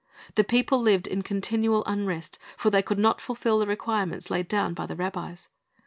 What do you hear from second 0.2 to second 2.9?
The people lived in continual unrest; for they